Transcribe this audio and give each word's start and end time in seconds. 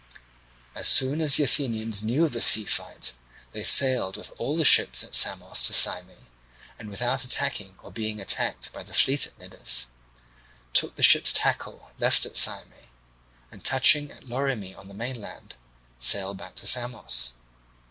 As 0.73 0.87
soon 0.87 1.21
as 1.21 1.35
the 1.35 1.43
Athenians 1.43 2.01
knew 2.01 2.25
of 2.25 2.33
the 2.33 2.41
sea 2.41 2.65
fight, 2.65 3.13
they 3.51 3.61
sailed 3.63 4.17
with 4.17 4.33
all 4.39 4.57
the 4.57 4.65
ships 4.65 5.03
at 5.03 5.13
Samos 5.13 5.61
to 5.61 5.73
Syme, 5.73 6.09
and, 6.79 6.89
without 6.89 7.23
attacking 7.23 7.77
or 7.83 7.91
being 7.91 8.19
attacked 8.19 8.73
by 8.73 8.81
the 8.81 8.95
fleet 8.95 9.27
at 9.27 9.37
Cnidus, 9.37 9.89
took 10.73 10.95
the 10.95 11.03
ships' 11.03 11.33
tackle 11.33 11.91
left 11.99 12.25
at 12.25 12.35
Syme, 12.35 12.73
and 13.51 13.63
touching 13.63 14.09
at 14.09 14.23
Lorymi 14.25 14.73
on 14.75 14.87
the 14.87 14.95
mainland 14.95 15.53
sailed 15.99 16.37
back 16.39 16.55
to 16.55 16.65
Samos. 16.65 17.33